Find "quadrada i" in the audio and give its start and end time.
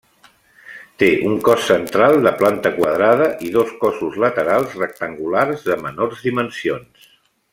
2.79-3.53